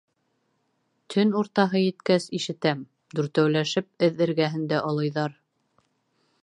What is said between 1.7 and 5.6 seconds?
еткәс, ишетәм: дүртәүләшеп эҙ эргәһендә олойҙар.